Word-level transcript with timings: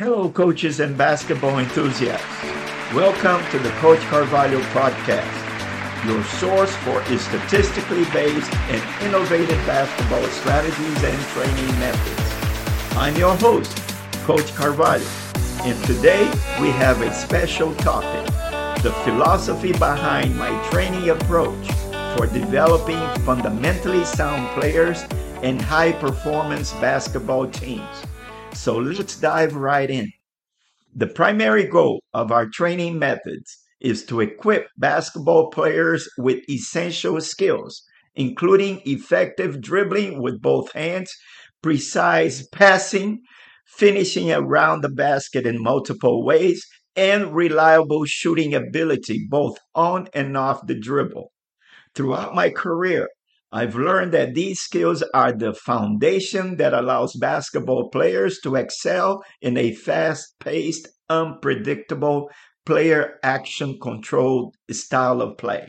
Hello, 0.00 0.30
coaches 0.30 0.80
and 0.80 0.96
basketball 0.96 1.58
enthusiasts. 1.58 2.24
Welcome 2.94 3.44
to 3.50 3.58
the 3.58 3.68
Coach 3.80 4.00
Carvalho 4.08 4.58
podcast, 4.72 6.06
your 6.06 6.24
source 6.24 6.74
for 6.76 7.04
statistically 7.18 8.04
based 8.04 8.50
and 8.70 9.04
innovative 9.04 9.58
basketball 9.66 10.24
strategies 10.28 11.04
and 11.04 11.22
training 11.34 11.78
methods. 11.78 12.96
I'm 12.96 13.14
your 13.14 13.36
host, 13.36 13.76
Coach 14.24 14.54
Carvalho, 14.54 15.04
and 15.64 15.84
today 15.84 16.24
we 16.62 16.70
have 16.70 17.02
a 17.02 17.12
special 17.12 17.74
topic 17.74 18.24
the 18.82 18.92
philosophy 19.04 19.72
behind 19.72 20.34
my 20.34 20.48
training 20.70 21.10
approach 21.10 21.66
for 22.16 22.26
developing 22.26 23.06
fundamentally 23.26 24.06
sound 24.06 24.48
players 24.58 25.02
and 25.42 25.60
high 25.60 25.92
performance 25.92 26.72
basketball 26.80 27.46
teams. 27.50 28.06
So 28.52 28.76
let's 28.76 29.18
dive 29.18 29.54
right 29.54 29.90
in. 29.90 30.10
The 30.94 31.06
primary 31.06 31.66
goal 31.66 32.02
of 32.12 32.30
our 32.30 32.46
training 32.46 32.98
methods 32.98 33.58
is 33.80 34.04
to 34.06 34.20
equip 34.20 34.68
basketball 34.76 35.50
players 35.50 36.08
with 36.18 36.48
essential 36.48 37.20
skills, 37.20 37.82
including 38.14 38.82
effective 38.84 39.60
dribbling 39.60 40.20
with 40.20 40.42
both 40.42 40.72
hands, 40.72 41.14
precise 41.62 42.46
passing, 42.48 43.20
finishing 43.66 44.30
around 44.30 44.82
the 44.82 44.90
basket 44.90 45.46
in 45.46 45.62
multiple 45.62 46.24
ways, 46.24 46.66
and 46.96 47.34
reliable 47.34 48.04
shooting 48.04 48.52
ability 48.54 49.26
both 49.30 49.58
on 49.74 50.08
and 50.12 50.36
off 50.36 50.66
the 50.66 50.78
dribble. 50.78 51.32
Throughout 51.94 52.34
my 52.34 52.50
career, 52.50 53.08
I've 53.52 53.74
learned 53.74 54.12
that 54.12 54.34
these 54.34 54.60
skills 54.60 55.02
are 55.12 55.32
the 55.32 55.52
foundation 55.52 56.56
that 56.58 56.72
allows 56.72 57.16
basketball 57.16 57.88
players 57.88 58.38
to 58.44 58.54
excel 58.54 59.24
in 59.40 59.56
a 59.56 59.74
fast 59.74 60.38
paced, 60.38 60.86
unpredictable, 61.08 62.30
player 62.64 63.18
action 63.24 63.78
controlled 63.80 64.54
style 64.70 65.20
of 65.20 65.36
play. 65.36 65.68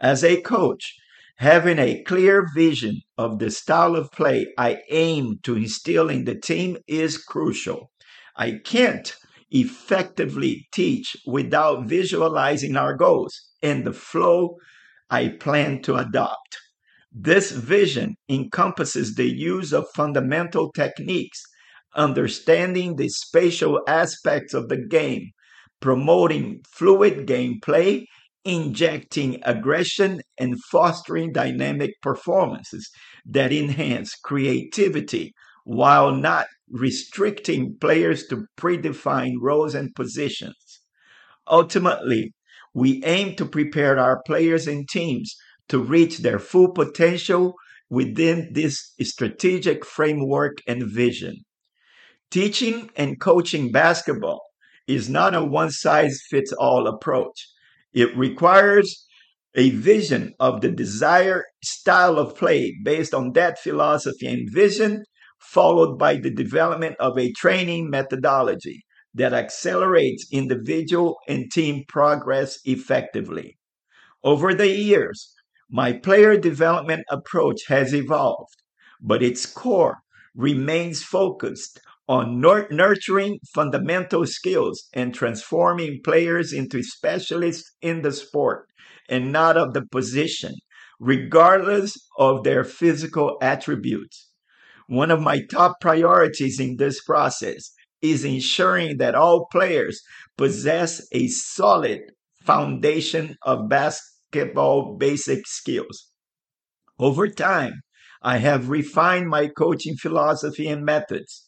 As 0.00 0.24
a 0.24 0.40
coach, 0.40 0.96
having 1.36 1.78
a 1.78 2.02
clear 2.02 2.44
vision 2.56 3.00
of 3.16 3.38
the 3.38 3.52
style 3.52 3.94
of 3.94 4.10
play 4.10 4.52
I 4.58 4.78
aim 4.90 5.38
to 5.44 5.56
instill 5.56 6.10
in 6.10 6.24
the 6.24 6.34
team 6.34 6.78
is 6.88 7.18
crucial. 7.18 7.92
I 8.36 8.58
can't 8.64 9.14
effectively 9.52 10.66
teach 10.72 11.16
without 11.24 11.84
visualizing 11.86 12.76
our 12.76 12.96
goals 12.96 13.40
and 13.62 13.86
the 13.86 13.92
flow 13.92 14.56
I 15.08 15.28
plan 15.28 15.82
to 15.82 15.96
adopt. 15.96 16.58
This 17.14 17.50
vision 17.50 18.16
encompasses 18.30 19.14
the 19.14 19.28
use 19.28 19.74
of 19.74 19.86
fundamental 19.94 20.72
techniques, 20.72 21.42
understanding 21.94 22.96
the 22.96 23.10
spatial 23.10 23.82
aspects 23.86 24.54
of 24.54 24.68
the 24.68 24.78
game, 24.78 25.32
promoting 25.78 26.62
fluid 26.72 27.26
gameplay, 27.26 28.06
injecting 28.44 29.40
aggression, 29.44 30.22
and 30.38 30.62
fostering 30.70 31.32
dynamic 31.32 31.90
performances 32.00 32.90
that 33.26 33.52
enhance 33.52 34.14
creativity 34.14 35.34
while 35.64 36.14
not 36.14 36.46
restricting 36.70 37.76
players 37.78 38.26
to 38.28 38.46
predefined 38.56 39.36
roles 39.40 39.74
and 39.74 39.94
positions. 39.94 40.80
Ultimately, 41.46 42.32
we 42.72 43.04
aim 43.04 43.36
to 43.36 43.44
prepare 43.44 43.98
our 43.98 44.22
players 44.26 44.66
and 44.66 44.88
teams 44.88 45.36
to 45.72 45.78
reach 45.78 46.18
their 46.18 46.38
full 46.38 46.70
potential 46.70 47.54
within 47.88 48.50
this 48.52 48.92
strategic 49.00 49.86
framework 49.86 50.58
and 50.68 50.82
vision. 50.82 51.34
Teaching 52.30 52.90
and 52.94 53.18
coaching 53.18 53.72
basketball 53.72 54.42
is 54.86 55.08
not 55.08 55.34
a 55.34 55.42
one 55.42 55.70
size 55.70 56.20
fits 56.28 56.52
all 56.52 56.86
approach. 56.86 57.48
It 57.94 58.14
requires 58.14 59.06
a 59.54 59.70
vision 59.70 60.34
of 60.38 60.60
the 60.60 60.70
desired 60.70 61.44
style 61.64 62.18
of 62.18 62.36
play 62.36 62.76
based 62.84 63.14
on 63.14 63.32
that 63.32 63.58
philosophy 63.58 64.26
and 64.26 64.52
vision, 64.52 65.04
followed 65.40 65.98
by 65.98 66.16
the 66.16 66.30
development 66.30 66.96
of 67.00 67.18
a 67.18 67.32
training 67.32 67.88
methodology 67.88 68.82
that 69.14 69.32
accelerates 69.32 70.26
individual 70.30 71.16
and 71.26 71.50
team 71.50 71.84
progress 71.88 72.58
effectively. 72.66 73.56
Over 74.22 74.52
the 74.52 74.68
years, 74.68 75.31
my 75.74 75.90
player 75.90 76.36
development 76.36 77.02
approach 77.08 77.62
has 77.68 77.94
evolved, 77.94 78.56
but 79.00 79.22
its 79.22 79.46
core 79.46 80.02
remains 80.34 81.02
focused 81.02 81.80
on 82.06 82.38
nurturing 82.40 83.38
fundamental 83.54 84.26
skills 84.26 84.90
and 84.92 85.14
transforming 85.14 85.98
players 86.04 86.52
into 86.52 86.82
specialists 86.82 87.72
in 87.80 88.02
the 88.02 88.12
sport 88.12 88.66
and 89.08 89.32
not 89.32 89.56
of 89.56 89.72
the 89.72 89.86
position, 89.90 90.54
regardless 91.00 91.96
of 92.18 92.44
their 92.44 92.64
physical 92.64 93.38
attributes. 93.40 94.28
One 94.88 95.10
of 95.10 95.22
my 95.22 95.40
top 95.50 95.80
priorities 95.80 96.60
in 96.60 96.76
this 96.76 97.02
process 97.02 97.72
is 98.02 98.26
ensuring 98.26 98.98
that 98.98 99.14
all 99.14 99.46
players 99.50 100.02
possess 100.36 101.00
a 101.12 101.28
solid 101.28 102.00
foundation 102.44 103.36
of 103.40 103.70
basketball 103.70 104.11
basketball 104.32 104.96
basic 104.96 105.46
skills. 105.46 106.10
Over 106.98 107.28
time, 107.28 107.82
I 108.22 108.38
have 108.38 108.70
refined 108.70 109.28
my 109.28 109.48
coaching 109.48 109.96
philosophy 109.96 110.68
and 110.68 110.84
methods, 110.84 111.44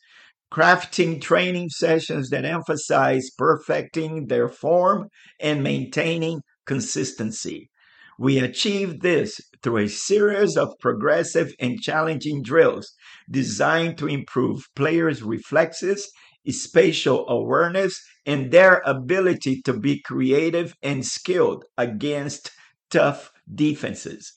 crafting 0.53 1.21
training 1.21 1.71
sessions 1.71 2.29
that 2.31 2.45
emphasize 2.45 3.31
perfecting 3.39 4.27
their 4.27 4.49
form 4.49 5.09
and 5.41 5.63
maintaining 5.63 6.43
consistency. 6.67 7.71
We 8.19 8.39
achieve 8.39 9.01
this 9.01 9.41
through 9.63 9.79
a 9.79 9.89
series 9.89 10.57
of 10.57 10.75
progressive 10.81 11.53
and 11.59 11.81
challenging 11.81 12.43
drills 12.43 12.93
designed 13.31 13.99
to 13.99 14.09
improve 14.09 14.63
players' 14.77 15.23
reflexes, 15.23 16.09
spatial 16.49 17.27
awareness, 17.29 17.99
and 18.27 18.51
their 18.51 18.83
ability 18.85 19.63
to 19.63 19.73
be 19.73 20.03
creative 20.03 20.75
and 20.83 21.05
skilled 21.05 21.65
against 21.77 22.51
tough 22.95 23.33
defenses. 23.53 24.33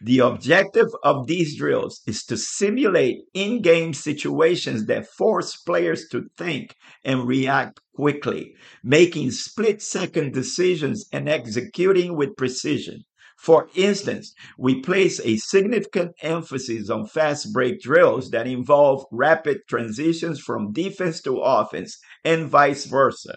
The 0.00 0.18
objective 0.18 0.88
of 1.02 1.26
these 1.26 1.56
drills 1.56 2.02
is 2.06 2.22
to 2.24 2.36
simulate 2.36 3.22
in 3.34 3.62
game 3.62 3.94
situations 3.94 4.86
that 4.86 5.08
force 5.08 5.56
players 5.56 6.06
to 6.10 6.28
think 6.36 6.76
and 7.04 7.26
react 7.26 7.80
quickly, 7.94 8.54
making 8.84 9.32
split 9.32 9.82
second 9.82 10.34
decisions 10.34 11.08
and 11.12 11.28
executing 11.28 12.16
with 12.16 12.36
precision. 12.36 13.02
For 13.38 13.68
instance, 13.76 14.34
we 14.58 14.80
place 14.80 15.20
a 15.20 15.36
significant 15.36 16.12
emphasis 16.22 16.90
on 16.90 17.06
fast 17.06 17.52
break 17.52 17.80
drills 17.80 18.30
that 18.30 18.48
involve 18.48 19.04
rapid 19.12 19.60
transitions 19.68 20.40
from 20.40 20.72
defense 20.72 21.22
to 21.22 21.38
offense 21.38 21.98
and 22.24 22.48
vice 22.48 22.84
versa. 22.84 23.36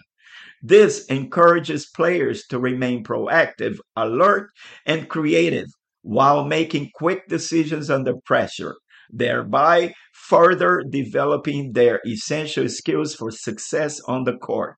This 0.60 1.06
encourages 1.06 1.86
players 1.86 2.44
to 2.50 2.58
remain 2.58 3.04
proactive, 3.04 3.78
alert, 3.96 4.50
and 4.84 5.08
creative 5.08 5.66
while 6.02 6.44
making 6.44 6.90
quick 6.94 7.28
decisions 7.28 7.88
under 7.88 8.14
pressure, 8.24 8.74
thereby 9.08 9.94
further 10.12 10.82
developing 10.88 11.72
their 11.72 12.00
essential 12.06 12.68
skills 12.68 13.14
for 13.14 13.30
success 13.30 14.00
on 14.00 14.24
the 14.24 14.36
court. 14.36 14.76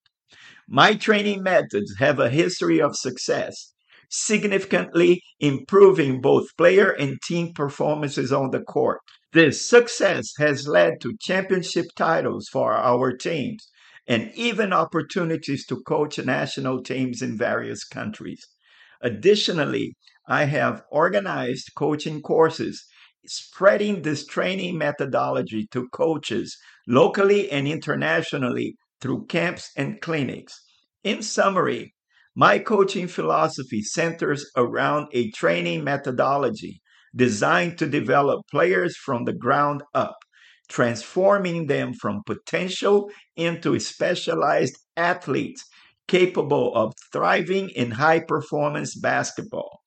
My 0.69 0.95
training 0.95 1.43
methods 1.43 1.95
have 1.99 2.19
a 2.19 2.31
history 2.31 2.81
of 2.81 2.97
success, 2.97 3.74
significantly 4.11 5.23
improving 5.41 6.21
both 6.21 6.57
player 6.57 6.91
and 6.91 7.19
team 7.23 7.53
performances 7.53 8.33
on 8.33 8.51
the 8.51 8.61
court. 8.61 9.01
This 9.33 9.69
success 9.69 10.33
has 10.39 10.69
led 10.69 11.01
to 11.01 11.17
championship 11.21 11.87
titles 11.97 12.49
for 12.49 12.73
our 12.73 13.17
teams 13.17 13.69
and 14.07 14.31
even 14.35 14.73
opportunities 14.73 15.67
to 15.67 15.83
coach 15.83 16.19
national 16.19 16.83
teams 16.83 17.23
in 17.23 17.37
various 17.37 17.85
countries. 17.85 18.47
Additionally, 19.01 19.97
I 20.27 20.45
have 20.45 20.83
organized 20.91 21.73
coaching 21.77 22.23
courses 22.23 22.85
spreading 23.27 24.03
this 24.03 24.27
training 24.27 24.79
methodology 24.79 25.67
to 25.73 25.89
coaches 25.89 26.57
locally 26.87 27.51
and 27.51 27.67
internationally 27.67 28.77
through 29.01 29.27
camps 29.27 29.71
and 29.77 30.01
clinics. 30.01 30.63
In 31.03 31.23
summary, 31.23 31.95
my 32.37 32.59
coaching 32.59 33.07
philosophy 33.07 33.81
centers 33.83 34.51
around 34.57 35.09
a 35.13 35.31
training 35.31 35.85
methodology 35.85 36.81
designed 37.15 37.79
to 37.79 37.87
develop 37.87 38.41
players 38.51 38.97
from 38.97 39.25
the 39.25 39.33
ground 39.33 39.83
up, 39.95 40.17
transforming 40.69 41.67
them 41.67 41.93
from 41.95 42.23
potential 42.27 43.09
into 43.37 43.79
specialized 43.79 44.77
athletes 44.97 45.65
capable 46.09 46.75
of 46.75 46.93
thriving 47.13 47.71
in 47.71 47.93
high 47.93 48.21
performance 48.21 48.99
basketball. 48.99 49.81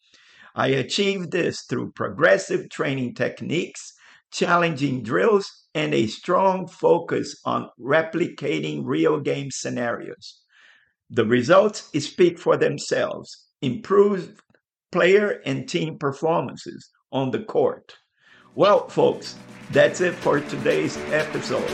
I 0.56 0.68
achieve 0.70 1.30
this 1.30 1.64
through 1.70 1.92
progressive 1.92 2.70
training 2.70 3.16
techniques, 3.16 3.94
challenging 4.32 5.04
drills, 5.04 5.48
and 5.76 5.94
a 5.94 6.08
strong 6.08 6.68
focus 6.68 7.40
on 7.46 7.70
replicating 7.80 8.82
real 8.84 9.20
game 9.20 9.50
scenarios. 9.52 10.42
The 11.10 11.26
results 11.26 11.90
speak 12.04 12.38
for 12.38 12.58
themselves 12.58 13.46
improved 13.62 14.42
player 14.92 15.42
and 15.46 15.68
team 15.68 15.98
performances 15.98 16.90
on 17.14 17.32
the 17.32 17.44
court. 17.44 17.96
Well, 18.56 18.90
folks, 18.90 19.38
that's 19.72 20.02
it 20.02 20.16
for 20.16 20.42
today's 20.42 20.98
episode. 21.14 21.70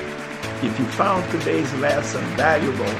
If 0.62 0.78
you 0.78 0.86
found 0.86 1.30
today's 1.32 1.74
lesson 1.76 2.24
valuable, 2.38 2.94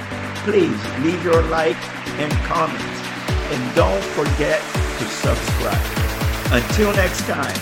please 0.44 0.84
leave 1.02 1.24
your 1.24 1.42
like 1.44 1.78
and 2.20 2.32
comment. 2.48 2.82
And 3.54 3.76
don't 3.76 4.04
forget 4.04 4.60
to 4.98 5.06
subscribe. 5.06 6.52
Until 6.52 6.94
next 6.94 7.22
time, 7.28 7.56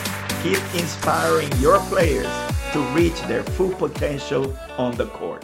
keep 0.44 0.60
inspiring 0.80 1.52
your 1.60 1.80
players 1.90 2.32
to 2.72 2.80
reach 2.94 3.20
their 3.24 3.44
full 3.44 3.74
potential 3.76 4.56
on 4.78 4.96
the 4.96 5.08
court. 5.08 5.44